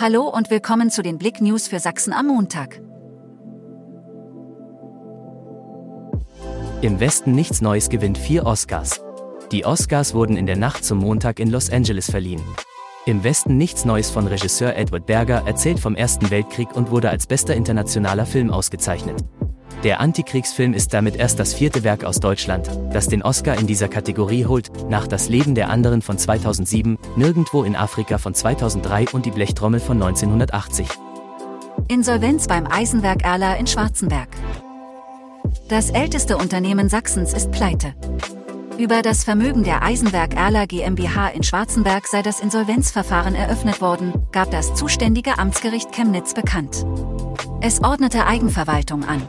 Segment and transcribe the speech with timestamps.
[0.00, 2.80] Hallo und willkommen zu den Blick News für Sachsen am Montag.
[6.82, 9.00] Im Westen nichts Neues gewinnt vier Oscars.
[9.50, 12.40] Die Oscars wurden in der Nacht zum Montag in Los Angeles verliehen.
[13.06, 17.26] Im Westen nichts Neues von Regisseur Edward Berger erzählt vom Ersten Weltkrieg und wurde als
[17.26, 19.24] bester internationaler Film ausgezeichnet.
[19.84, 23.86] Der Antikriegsfilm ist damit erst das vierte Werk aus Deutschland, das den Oscar in dieser
[23.86, 29.24] Kategorie holt, nach Das Leben der anderen von 2007, Nirgendwo in Afrika von 2003 und
[29.24, 30.88] Die Blechtrommel von 1980.
[31.86, 34.28] Insolvenz beim Eisenwerk Erla in Schwarzenberg.
[35.68, 37.94] Das älteste Unternehmen Sachsens ist pleite.
[38.78, 44.50] Über das Vermögen der Eisenwerk Erla GmbH in Schwarzenberg sei das Insolvenzverfahren eröffnet worden, gab
[44.50, 46.84] das zuständige Amtsgericht Chemnitz bekannt.
[47.60, 49.28] Es ordnete Eigenverwaltung an.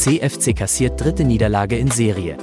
[0.00, 2.38] CFC kassiert dritte Niederlage in Serie.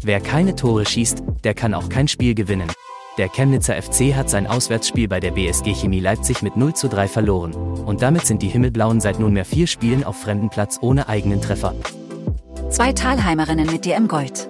[0.00, 2.72] Wer keine Tore schießt, der kann auch kein Spiel gewinnen.
[3.18, 7.08] Der Chemnitzer FC hat sein Auswärtsspiel bei der BSG Chemie Leipzig mit 0 zu 3
[7.08, 7.52] verloren.
[7.52, 11.74] Und damit sind die Himmelblauen seit nunmehr vier Spielen auf fremden Platz ohne eigenen Treffer.
[12.70, 14.48] Zwei Talheimerinnen mit DM Gold.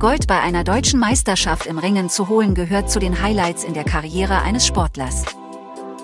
[0.00, 3.84] Gold bei einer deutschen Meisterschaft im Ringen zu holen gehört zu den Highlights in der
[3.84, 5.24] Karriere eines Sportlers.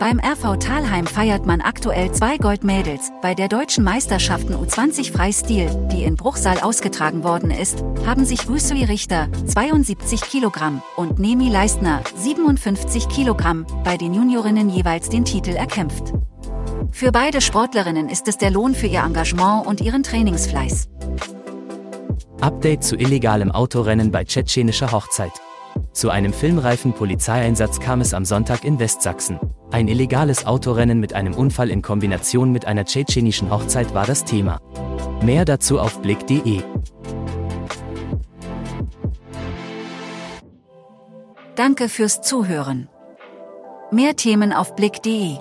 [0.00, 3.12] Beim RV Talheim feiert man aktuell zwei Goldmädels.
[3.22, 8.84] Bei der deutschen Meisterschaften U20 Freistil, die in Bruchsal ausgetragen worden ist, haben sich Rüsui
[8.84, 16.12] Richter, 72 Kilogramm, und Nemi Leistner, 57 Kilogramm, bei den Juniorinnen jeweils den Titel erkämpft.
[16.90, 20.88] Für beide Sportlerinnen ist es der Lohn für ihr Engagement und ihren Trainingsfleiß.
[22.40, 25.32] Update zu illegalem Autorennen bei tschetschenischer Hochzeit.
[25.92, 29.38] Zu einem filmreifen Polizeieinsatz kam es am Sonntag in Westsachsen.
[29.74, 34.60] Ein illegales Autorennen mit einem Unfall in Kombination mit einer tschetschenischen Hochzeit war das Thema.
[35.20, 36.62] Mehr dazu auf blick.de.
[41.56, 42.88] Danke fürs Zuhören.
[43.90, 45.38] Mehr Themen auf blick.de